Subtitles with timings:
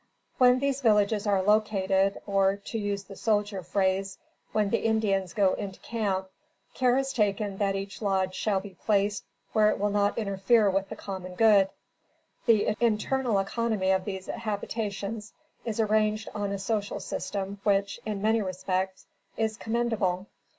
[0.39, 4.17] When these villages are located, or, to use soldier phrase;
[4.51, 6.27] when the Indians go into camp,
[6.73, 10.89] care is taken that each lodge shall be placed where it will not interfere with
[10.89, 11.69] the common good.
[12.47, 15.33] The internal economy of these habitations
[15.65, 19.05] is arranged on a social system which, in many respects,
[19.37, 20.25] is commendable.